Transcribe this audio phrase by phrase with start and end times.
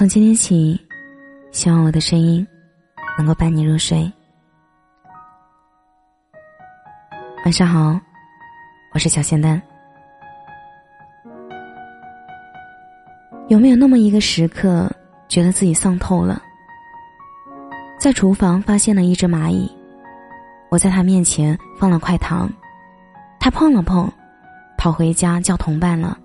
[0.00, 0.80] 从今天起，
[1.52, 2.46] 希望我的声音
[3.18, 4.10] 能够伴你入睡。
[7.44, 8.00] 晚上好，
[8.94, 9.60] 我是小仙丹。
[13.48, 14.90] 有没有那么一个时刻，
[15.28, 16.40] 觉得自己丧透了？
[17.98, 19.70] 在厨房发现了一只蚂蚁，
[20.70, 22.50] 我在他面前放了块糖，
[23.38, 24.10] 他碰了碰，
[24.78, 26.16] 跑回家叫同伴了。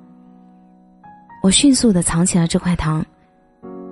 [1.44, 3.06] 我迅速的藏起了这块糖。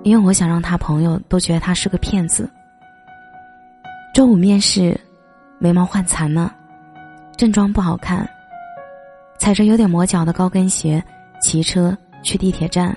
[0.04, 2.48] 因为我想让他朋友都觉得他是个骗子。
[4.14, 4.98] 周五面试，
[5.58, 6.54] 眉毛换残了，
[7.36, 8.28] 正装不好看，
[9.38, 11.02] 踩着有点磨脚的高跟鞋，
[11.40, 12.96] 骑车去地铁站。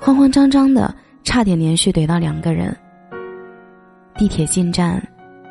[0.00, 2.76] 慌慌张张的，差点连续怼到两个人。
[4.16, 5.00] 地铁进站，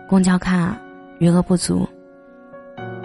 [0.08, 0.78] 公交卡
[1.20, 1.88] 余额不足，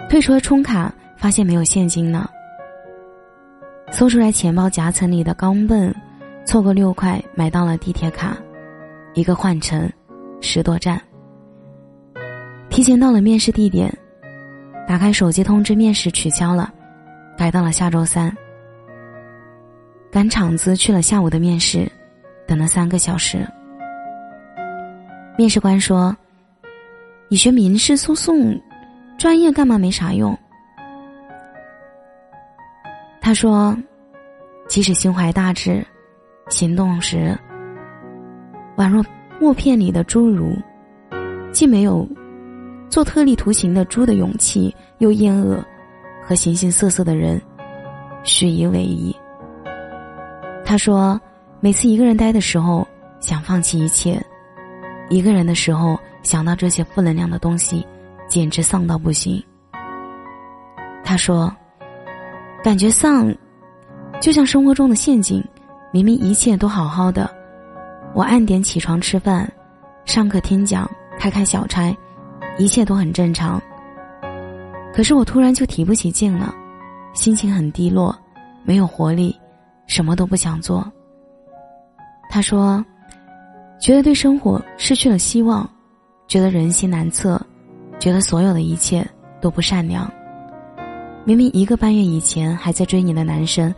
[0.09, 2.29] 退出了充卡，发现没有现金了。
[3.89, 5.93] 搜出来钱包夹层里的钢镚。
[6.45, 8.37] 凑个六块买到了地铁卡，
[9.13, 9.89] 一个换乘，
[10.41, 11.01] 十多站。
[12.69, 13.93] 提前到了面试地点，
[14.87, 16.73] 打开手机通知面试取消了，
[17.37, 18.35] 改到了下周三。
[20.11, 21.89] 赶场子去了下午的面试，
[22.47, 23.47] 等了三个小时。
[25.37, 26.15] 面试官说
[27.29, 28.59] ：“你学民事诉讼，
[29.17, 30.37] 专业干嘛没啥用？”
[33.21, 33.77] 他说
[34.67, 35.85] ：“即使心怀大志。”
[36.51, 37.35] 行动时，
[38.75, 39.03] 宛若
[39.39, 40.53] 默片里的侏儒，
[41.51, 42.07] 既没有
[42.89, 45.63] 做特立独行的猪的勇气，又厌恶
[46.21, 47.41] 和形形色色的人
[48.23, 49.15] 虚以委蛇。
[50.65, 51.19] 他说
[51.61, 52.85] ：“每次一个人待的时候，
[53.21, 54.21] 想放弃一切；
[55.09, 57.87] 一个人的时候，想到这些负能量的东西，
[58.27, 59.41] 简直丧到不行。”
[61.01, 61.51] 他说
[62.61, 63.33] ：“感觉丧，
[64.19, 65.43] 就像生活中的陷阱。”
[65.93, 67.29] 明明一切都好好的，
[68.13, 69.51] 我按点起床吃饭，
[70.05, 71.93] 上课听讲，开开小差，
[72.57, 73.61] 一切都很正常。
[74.93, 76.55] 可是我突然就提不起劲了，
[77.13, 78.17] 心情很低落，
[78.63, 79.37] 没有活力，
[79.85, 80.89] 什么都不想做。
[82.29, 82.81] 他说，
[83.77, 85.69] 觉得对生活失去了希望，
[86.25, 87.39] 觉得人心难测，
[87.99, 89.05] 觉得所有的一切
[89.41, 90.09] 都不善良。
[91.25, 93.75] 明明一个半月以前还在追你的男生，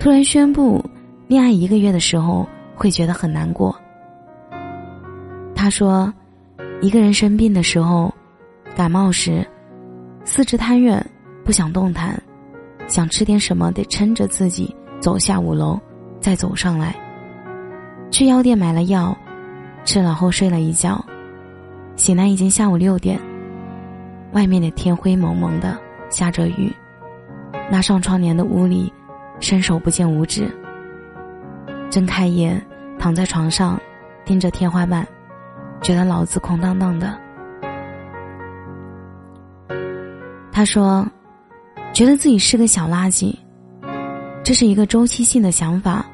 [0.00, 0.84] 突然宣布。
[1.28, 3.78] 恋爱一个月的时候会觉得很难过。
[5.54, 6.10] 他说，
[6.80, 8.12] 一个人生病的时候，
[8.74, 9.46] 感冒时，
[10.24, 11.04] 四肢瘫软，
[11.44, 12.18] 不想动弹，
[12.86, 15.78] 想吃点什么得撑着自己走下五楼，
[16.18, 16.96] 再走上来。
[18.10, 19.14] 去药店买了药，
[19.84, 21.04] 吃了后睡了一觉，
[21.94, 23.20] 醒来已经下午六点，
[24.32, 25.78] 外面的天灰蒙蒙的，
[26.08, 26.72] 下着雨，
[27.70, 28.90] 拉上窗帘的屋里，
[29.40, 30.50] 伸手不见五指。
[31.90, 32.62] 睁开眼，
[32.98, 33.80] 躺在床上，
[34.24, 35.06] 盯着天花板，
[35.80, 37.18] 觉得脑子空荡荡的。
[40.52, 41.06] 他说
[41.94, 43.34] ：“觉得自己是个小垃圾。”
[44.44, 46.04] 这是一个周期性的想法，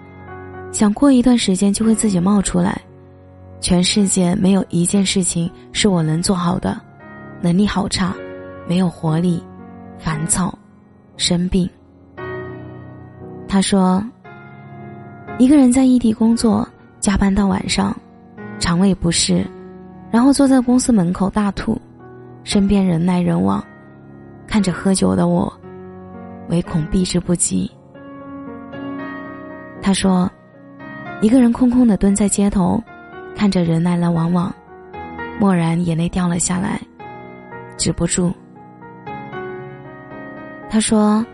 [0.71, 2.81] 想过一段时间就会自己冒出来。
[3.61, 6.81] 全世界没有一件事情是我能做好的，
[7.41, 8.15] 能力好差，
[8.69, 9.43] 没有活力，
[9.99, 10.57] 烦躁，
[11.17, 11.69] 生病。
[13.49, 14.05] 他说。
[15.37, 16.67] 一个人在异地工作，
[17.01, 17.95] 加班到晚上，
[18.61, 19.45] 肠胃不适，
[20.09, 21.77] 然后坐在公司门口大吐，
[22.45, 23.63] 身边人来人往，
[24.47, 25.53] 看着喝酒的我，
[26.51, 27.69] 唯恐避之不及。
[29.83, 30.31] 他说
[31.21, 32.81] ：“一个人空空的蹲在街头，
[33.35, 34.55] 看着人来来往往，
[35.41, 36.81] 蓦然眼泪掉了下来，
[37.77, 38.33] 止不住。”
[40.71, 41.27] 他说：“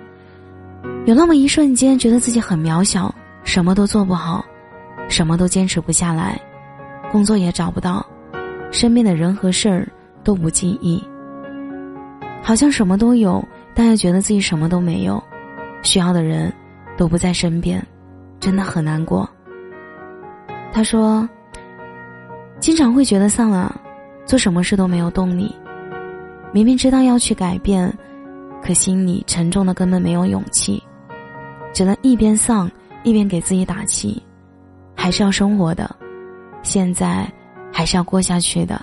[1.05, 4.45] 有那么一瞬间，觉得自己很渺小。”什么都做不好，
[5.09, 6.41] 什么都坚持不下来，
[7.11, 8.05] 工作也找不到，
[8.71, 9.89] 身边的人和事儿
[10.23, 11.03] 都不尽意。
[12.43, 15.23] 好像什么都有，但又觉得自己什么都没有，
[15.83, 16.53] 需要的人
[16.97, 17.85] 都不在身边，
[18.39, 19.29] 真的很难过。
[20.73, 21.29] 他说
[22.61, 23.75] ：“经常会觉得丧啊，
[24.25, 25.55] 做什么事都没有动力，
[26.53, 27.93] 明明知道要去改变，
[28.63, 30.81] 可心里沉重的根本没有勇气，
[31.73, 32.71] 只能一边丧。”
[33.03, 34.23] 一边给自己打气，
[34.95, 35.95] 还是要生活的，
[36.63, 37.27] 现在
[37.73, 38.81] 还是要过下去的。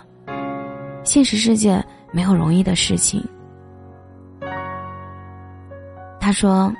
[1.04, 3.24] 现实世界没有容易的事情。
[6.20, 6.74] 他说：“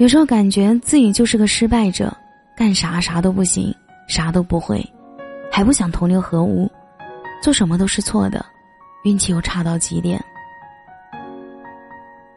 [0.00, 2.12] 有时候感觉自己就是个失败者，
[2.56, 3.72] 干啥啥都不行，
[4.08, 4.84] 啥都不会，
[5.52, 6.68] 还不想同流合污，
[7.40, 8.44] 做什么都是错的，
[9.04, 10.20] 运气又差到极点。”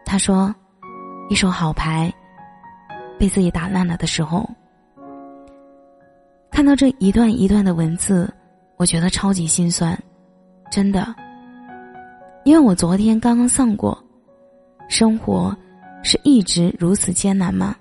[0.05, 0.53] 他说
[1.29, 2.13] ：“一手好牌。”
[3.23, 4.45] 被自己打烂了的时候，
[6.51, 8.29] 看到这一段一段的文字，
[8.75, 9.97] 我觉得超级心酸，
[10.69, 11.15] 真的。
[12.43, 13.97] 因为我昨天刚刚丧过，
[14.89, 15.55] 生活
[16.03, 17.73] 是一直如此艰难吗？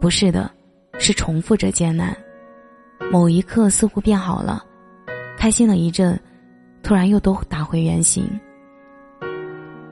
[0.00, 0.50] 不是的，
[0.98, 2.16] 是重复着艰难。
[3.10, 4.64] 某一刻似乎变好了，
[5.36, 6.18] 开心了一阵，
[6.82, 8.26] 突然又都打回原形。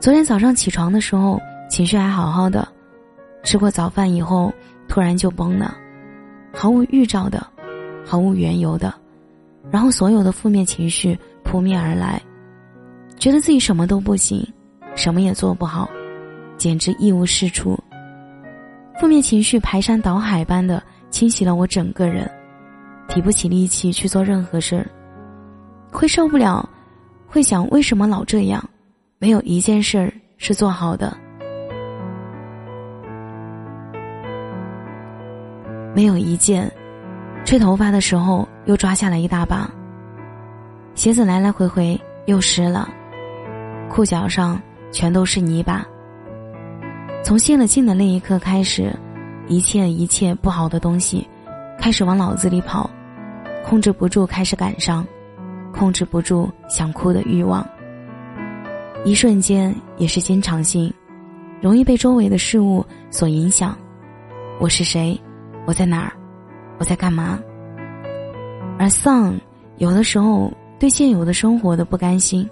[0.00, 1.38] 昨天早上起床的时候，
[1.68, 2.66] 情绪还好好的，
[3.44, 4.50] 吃过早饭以后，
[4.90, 5.78] 突然就崩了，
[6.52, 7.46] 毫无预兆的，
[8.04, 8.92] 毫无缘由的，
[9.70, 12.20] 然后所有的负面情绪扑面而来。
[13.16, 14.44] 觉得自己什么都不行，
[14.96, 15.88] 什么也做不好，
[16.56, 17.78] 简直一无是处。
[18.98, 22.28] 负面情绪排山倒海般的侵袭了我整个人，
[23.06, 24.90] 提不起力气去做任何事儿，
[25.92, 26.68] 会受不了，
[27.28, 28.68] 会想为什么老这样，
[29.20, 31.16] 没有一件事儿是做好的，
[36.00, 36.66] 没有一件，
[37.44, 39.70] 吹头发的时候又抓下来一大把，
[40.94, 42.88] 鞋子来来回回又湿了。
[43.90, 44.58] 裤脚上
[44.90, 45.86] 全都是泥巴。
[47.22, 48.90] 从泄了劲的那一刻开始，
[49.46, 51.28] 一切一切不好的东西
[51.78, 52.88] 开始往脑子里跑，
[53.62, 55.06] 控制不住开始感伤，
[55.70, 57.62] 控制不住想哭的欲望。
[59.04, 60.90] 一瞬间也是经常性，
[61.60, 63.76] 容易被周围的事物所影响。
[64.58, 65.20] 我是谁？
[65.66, 66.12] 我在哪儿？
[66.78, 67.38] 我在干嘛？
[68.78, 69.34] 而丧，
[69.76, 72.48] 有的时候对现有的生活的不甘心。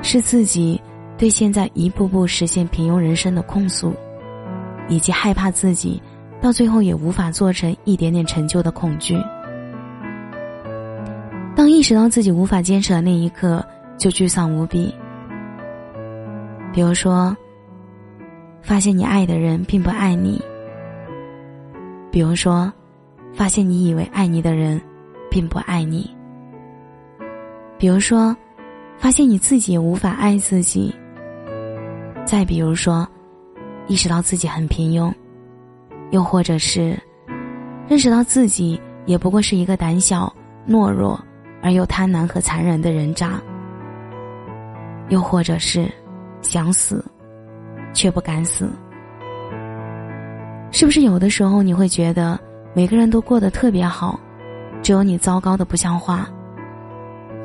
[0.00, 0.80] 是自己
[1.16, 3.92] 对现在一步步实现平庸人生的控诉，
[4.88, 6.00] 以及害怕自己
[6.40, 9.20] 到最后也无法做成一点点成就的恐惧。
[11.56, 13.64] 当意识到自己无法坚持的那一刻，
[13.98, 14.94] 就沮丧无比。
[16.72, 17.36] 比如说，
[18.62, 20.38] 发现你爱的人并不爱你；
[22.10, 22.72] 比如说，
[23.32, 24.80] 发现你以为爱你的人
[25.30, 26.02] 并不爱你；
[27.78, 28.36] 比如说。
[29.00, 30.92] 发现你自己无法爱自己。
[32.26, 33.08] 再比如说，
[33.86, 35.14] 意识到自己很平庸，
[36.10, 36.98] 又或者是
[37.86, 40.34] 认识到自己也不过是一个胆小、
[40.68, 41.16] 懦弱
[41.62, 43.40] 而又贪婪和残忍的人渣，
[45.10, 45.88] 又或者是
[46.42, 47.04] 想死
[47.94, 48.68] 却不敢死。
[50.70, 52.38] 是不是有的时候你会觉得
[52.74, 54.18] 每个人都过得特别好，
[54.82, 56.26] 只有你糟糕的不像话？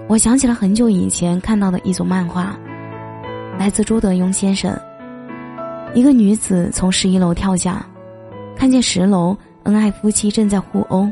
[0.08, 2.58] 我想起了很久以前看到的一组漫画，
[3.58, 4.78] 来自朱德庸先生。
[5.94, 7.86] 一个女子从十一楼跳下，
[8.56, 11.10] 看见十楼恩爱夫妻正在互殴，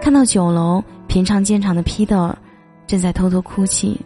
[0.00, 2.36] 看到九楼平常坚强的皮特尔
[2.86, 4.00] 正在偷偷哭泣，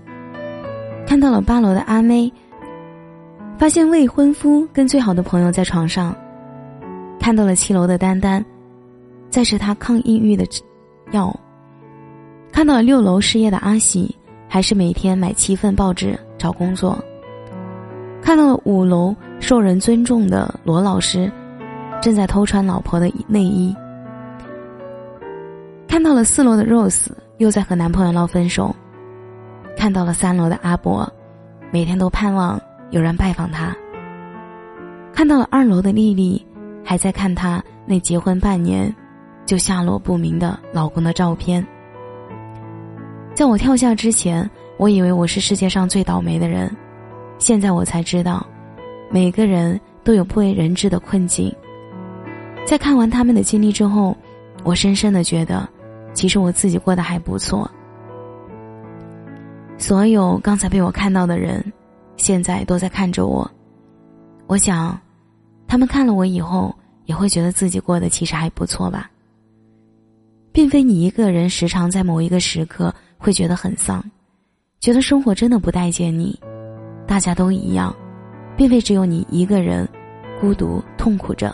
[1.06, 2.30] 看到了八楼的阿妹，
[3.56, 6.14] 发现未婚夫跟最好的朋友在床上，
[7.26, 8.44] 看到了七楼的丹丹，
[9.30, 10.46] 在吃他抗抑郁的
[11.10, 11.34] 药。
[12.52, 16.96] 看到了六楼失业的阿喜，还是每天买七份报纸找工作。
[18.22, 21.28] 看到了五楼受人尊重的罗老师，
[22.00, 23.74] 正在偷穿老婆的内衣。
[25.88, 27.08] 看到了四楼的 Rose
[27.38, 28.72] 又在和男朋友闹分手。
[29.76, 31.12] 看到了三楼的阿伯，
[31.72, 33.76] 每天都盼望有人拜访他。
[35.12, 36.46] 看到了二楼的丽丽，
[36.86, 38.94] 还在看她那结婚半年
[39.44, 41.66] 就下落不明的老公的照片。
[43.34, 46.74] 在我跳下之前，我以为我是世界上最倒霉的人，
[47.38, 48.46] 现在我才知道，
[49.10, 51.52] 每个人都有不为人知的困境。
[52.64, 54.16] 在看完他们的经历之后，
[54.64, 55.68] 我深深的觉得，
[56.14, 57.70] 其实我自己过得还不错。
[59.76, 61.62] 所有刚才被我看到的人，
[62.16, 63.48] 现在都在看着我。
[64.46, 64.98] 我想，
[65.66, 69.10] 他们看了我以后，也会觉得自己过得其实还不错吧。
[70.52, 72.94] 并非你一个人时常在某一个时刻。
[73.18, 74.04] 会觉得很丧，
[74.78, 76.38] 觉得生活真的不待见你，
[77.06, 77.92] 大家都一样，
[78.58, 79.88] 并非只有你一个人
[80.38, 81.52] 孤独痛苦着，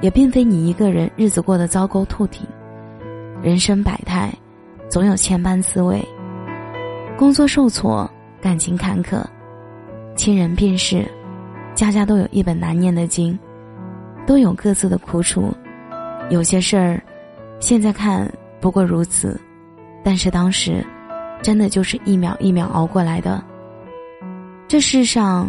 [0.00, 2.46] 也并非你一个人日子过得糟糕透顶。
[3.42, 4.32] 人生百态，
[4.88, 6.00] 总有千般滋味。
[7.18, 8.08] 工作受挫，
[8.40, 9.20] 感情坎坷，
[10.14, 11.04] 亲人病逝，
[11.78, 13.38] 家家都有一本难念的经，
[14.26, 15.54] 都有各自的苦楚。
[16.28, 17.00] 有些事儿，
[17.60, 18.28] 现在看
[18.60, 19.40] 不过如此。
[20.02, 20.84] 但是当时，
[21.40, 23.40] 真的就是一秒一秒熬过来的。
[24.66, 25.48] 这世上，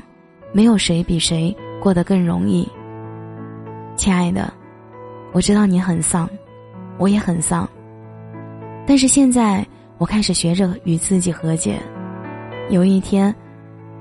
[0.52, 2.70] 没有谁比谁过得更容易。
[3.96, 4.54] 亲爱的，
[5.32, 6.30] 我知道你很丧，
[7.00, 7.68] 我也很丧。
[8.86, 9.66] 但是现在，
[9.98, 11.80] 我开始学着与自己和解。
[12.70, 13.34] 有一天，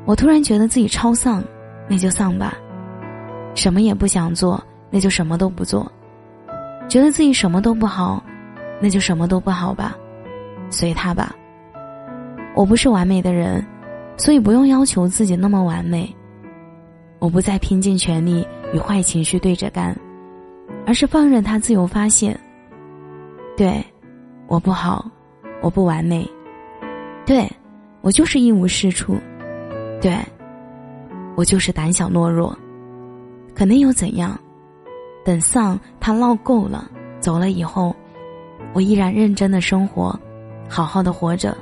[0.04, 1.42] 我突然觉得自己超丧，
[1.88, 2.54] 那就丧吧。
[3.54, 5.90] 什么也不想做，那就什么都不做。
[6.88, 8.22] 觉得自己什么都不好，
[8.80, 9.96] 那就什么都不好吧，
[10.70, 11.34] 随他吧。
[12.54, 13.64] 我不是完美的人，
[14.16, 16.14] 所以不用要求自己那么完美。
[17.18, 19.96] 我不再拼尽全力与坏情绪对着干，
[20.86, 22.38] 而是放任他自由发泄。
[23.56, 23.84] 对，
[24.46, 25.10] 我不好，
[25.60, 26.24] 我不完美，
[27.26, 27.50] 对，
[28.02, 29.16] 我就是一无是处，
[30.00, 30.16] 对，
[31.38, 32.58] 我就是胆小懦弱。
[33.54, 34.36] 可能又怎样？
[35.24, 36.90] 等丧他闹够了，
[37.20, 37.94] 走了以后，
[38.72, 40.18] 我依然认真的生活，
[40.68, 41.56] 好好的活着。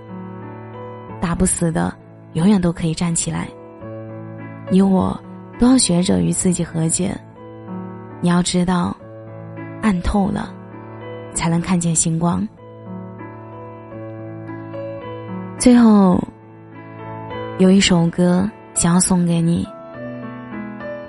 [1.20, 1.94] 打不死的，
[2.32, 3.46] 永远都可以站起来。
[4.70, 5.14] 你我。
[5.58, 7.18] 都要学着与自己和解。
[8.20, 8.94] 你要知道，
[9.80, 10.52] 暗透了，
[11.32, 12.46] 才能看见星光。
[15.58, 16.22] 最后，
[17.56, 19.66] 有一首歌想要送给你。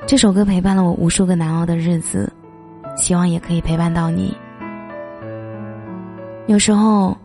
[0.08, 2.32] 这首歌陪伴了我无数个难熬的日子，
[2.96, 4.36] 希望也可以陪伴到你。
[6.48, 7.16] 有时候，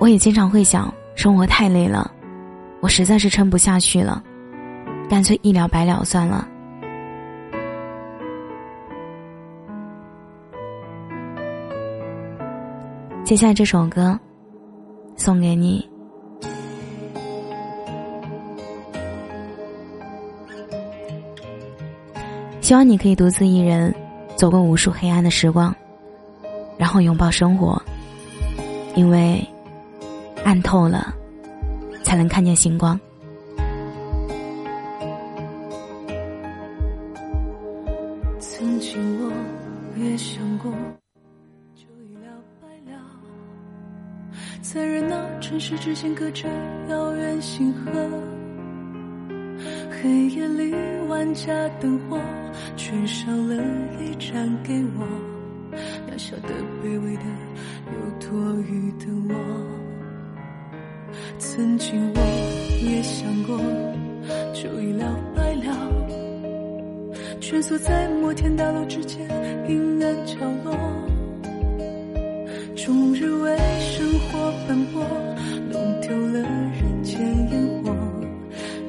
[0.00, 2.10] 我也经常会想，生活太累了，
[2.80, 4.22] 我实在是撑不下去了。
[5.08, 6.46] 干脆一了百了算了。
[13.24, 14.18] 接下来这首歌，
[15.16, 15.89] 送给你。
[22.70, 23.92] 希望你可以独自一人
[24.36, 25.74] 走过无数黑暗的时光，
[26.78, 27.82] 然后拥抱生活，
[28.94, 29.44] 因为
[30.44, 31.12] 暗透了，
[32.04, 32.96] 才能看见星光。
[38.38, 39.32] 曾经我
[39.96, 40.70] 也想过，
[41.74, 42.30] 就一了
[42.62, 43.00] 百了，
[44.62, 46.48] 在热闹城市之间隔着
[46.88, 47.90] 遥远星河，
[49.90, 50.72] 黑夜里
[51.08, 52.16] 万家灯火，
[52.76, 53.54] 却少了
[54.00, 55.06] 一盏给我，
[56.08, 56.48] 渺小的、
[56.82, 57.22] 卑微的、
[57.86, 59.34] 有多余的我。
[61.38, 62.20] 曾经我
[62.82, 63.58] 也想过，
[64.52, 65.66] 就一了百了。
[67.40, 69.20] 蜷缩在摩天大楼之间
[69.68, 70.72] 阴暗角落，
[72.76, 75.02] 终日为生活奔波，
[75.70, 77.92] 弄丢了人间烟火。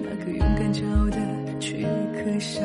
[0.04, 1.18] 那个勇敢骄傲的
[1.60, 1.82] 却
[2.14, 2.62] 可笑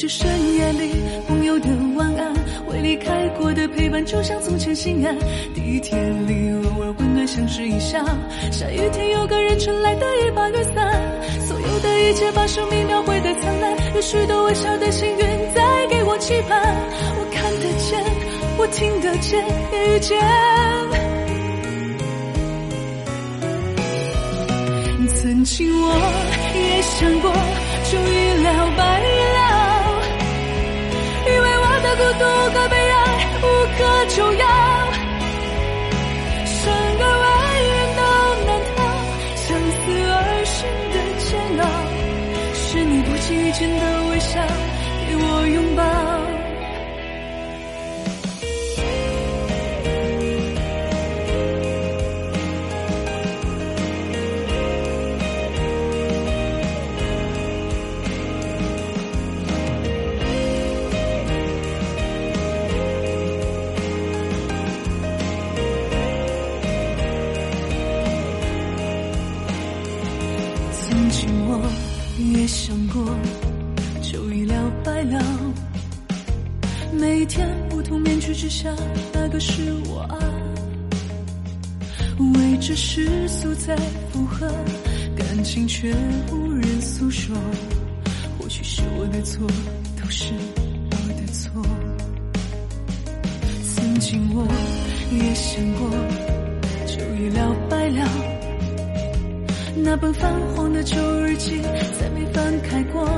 [0.00, 0.94] 这深夜里，
[1.28, 2.32] 朋友的晚安，
[2.68, 5.14] 未离开过的陪伴，就像从前心安。
[5.52, 5.94] 地铁
[6.26, 8.02] 里偶尔温暖相视一笑，
[8.50, 10.90] 下雨天有个人撑来的一把雨伞。
[11.46, 15.18] 所有的一切把生命描绘的灿烂，有许多微小的幸运
[15.54, 16.58] 在给我期盼。
[17.18, 18.02] 我看得见，
[18.56, 20.18] 我听得见，也遇见。
[25.20, 25.92] 曾经我
[26.54, 27.30] 也想过，
[27.92, 28.80] 就一了百，
[32.00, 32.96] 孤独和悲哀
[33.42, 33.44] 无
[33.76, 34.44] 可救药。
[36.46, 37.28] 生而为
[37.68, 38.00] 人都
[38.46, 38.78] 难逃，
[39.36, 39.78] 相思
[40.08, 40.16] 而
[40.46, 40.58] 生
[40.94, 41.28] 的煎
[41.60, 41.62] 熬，
[42.54, 43.99] 是你不经意间的。
[76.92, 78.74] 每天不同面具之下，
[79.12, 80.18] 那个是我啊。
[82.18, 83.76] 为这世俗在
[84.12, 84.46] 附和，
[85.16, 85.94] 感情却
[86.32, 87.34] 无人诉说。
[88.38, 89.46] 或许是我的错，
[90.02, 90.34] 都是
[90.90, 91.62] 我的错。
[93.74, 94.46] 曾经我
[95.10, 95.88] 也想过，
[96.86, 98.06] 就一了百了。
[99.76, 101.62] 那本泛黄的旧日记，
[101.98, 103.08] 再没翻开过，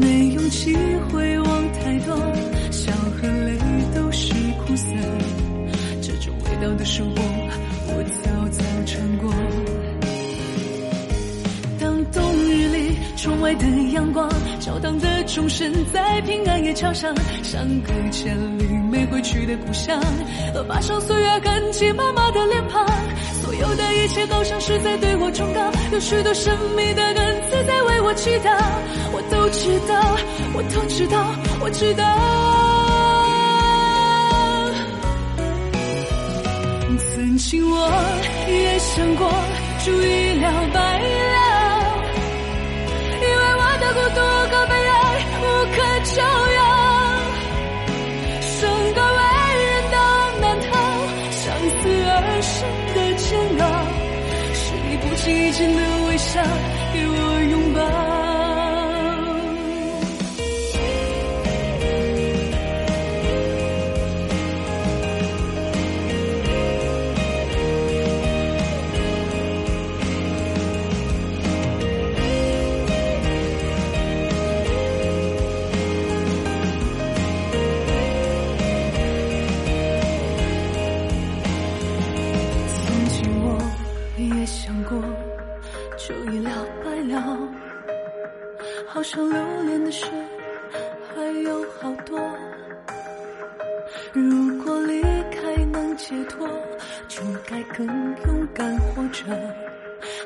[0.00, 0.74] 没勇气
[1.10, 2.16] 回望太多，
[2.70, 3.58] 笑和泪
[3.94, 4.32] 都是
[4.64, 4.86] 苦涩，
[6.00, 7.22] 这种味道的生活，
[13.22, 17.14] 窗外的阳光，教堂的钟声在平安夜敲响，
[17.44, 19.96] 相隔千里没回去的故乡，
[20.52, 22.84] 和跋上岁月痕迹妈妈的脸庞。
[23.40, 25.60] 所有的一切都像是在对我忠告，
[25.92, 28.58] 有许多神秘的恩赐在为我祈祷。
[29.12, 30.16] 我都知道，
[30.54, 31.24] 我都知道，
[31.60, 32.02] 我知道。
[37.14, 37.88] 曾经我
[38.48, 39.30] 也想过，
[39.86, 41.00] 就一了百
[56.32, 56.71] 生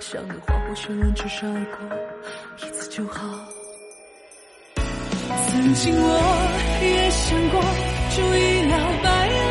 [0.01, 1.79] 像个花火绚烂，至少爱过
[2.59, 3.23] 一次就好。
[5.49, 6.09] 曾经我
[6.83, 7.61] 也想过，
[8.15, 8.73] 就一了
[9.03, 9.07] 百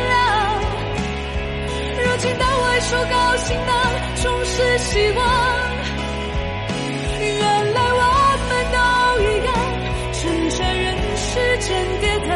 [0.08, 0.14] 了。
[1.98, 3.70] 如今当我说高兴的，
[4.22, 5.20] 总是希望。
[7.20, 8.02] 原来我
[8.48, 8.76] 们都
[9.20, 9.48] 一样，
[10.12, 10.84] 挣扎人
[11.16, 11.28] 世
[11.60, 11.68] 间
[12.00, 12.28] 跌宕，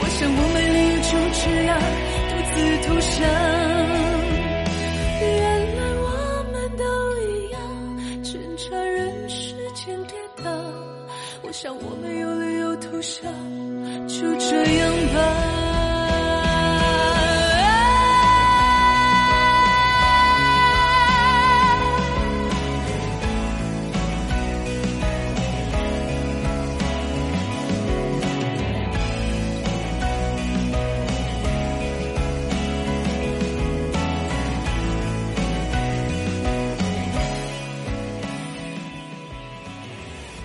[0.00, 1.68] 我想我没理由就这样
[2.30, 3.20] 独自投降。
[8.92, 10.50] 人世间跌倒，
[11.42, 13.32] 我想我没有理由投降，
[14.08, 15.59] 就这样吧。